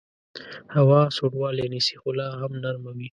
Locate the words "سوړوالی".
1.15-1.65